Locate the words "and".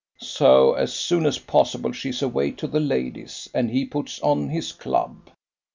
3.53-3.69